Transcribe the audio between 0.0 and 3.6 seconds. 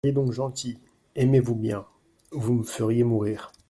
Soyez donc gentilles, aimez-vous bien! Vous me feriez mourir.